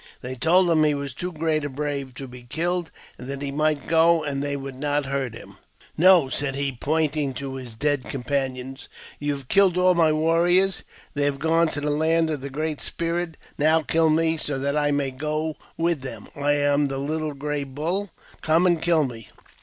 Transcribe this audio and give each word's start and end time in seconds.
They 0.21 0.33
told 0.33 0.67
him 0.67 0.83
he 0.83 0.95
was 0.95 1.13
too 1.13 1.31
great 1.31 1.61
a^ 1.61 1.69
brave 1.71 2.15
to 2.15 2.27
be 2.27 2.41
killed; 2.41 2.89
that 3.17 3.43
he 3.43 3.51
might 3.51 3.85
go, 3.87 4.23
and 4.23 4.41
they 4.41 4.57
would 4.57 4.73
not 4.79 5.05
hurt 5.05 5.35
him. 5.35 5.57
"'No," 5.95 6.27
said 6.27 6.55
he, 6.55 6.71
pointing 6.71 7.35
to 7.35 7.53
his 7.53 7.75
dead 7.75 8.05
companions; 8.05 8.87
"you! 9.19 9.33
have 9.33 9.47
killed 9.47 9.77
all 9.77 9.93
my 9.93 10.11
warriors; 10.11 10.81
they 11.13 11.25
have 11.25 11.37
gone 11.37 11.67
to 11.67 11.81
the 11.81 11.91
land 11.91 12.31
of 12.31 12.41
the 12.41 12.49
Great 12.49 12.81
Spirit; 12.81 13.37
now 13.59 13.83
kill 13.83 14.09
me, 14.09 14.37
so 14.37 14.57
that 14.57 14.75
I 14.75 14.89
may 14.89 15.11
go 15.11 15.55
with 15.77 16.01
them. 16.01 16.27
I 16.35 16.53
am 16.53 16.87
the 16.87 16.97
Little 16.97 17.35
Gray 17.35 17.63
Bull; 17.63 18.09
come 18.41 18.65
and 18.65 18.81
kill 18.81 19.03
me. 19.03 19.29